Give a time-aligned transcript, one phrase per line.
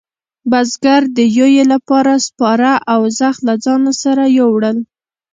[0.51, 4.77] بزگر د یویې لپاره سپاره او زخ له ځانه سره وېوړل.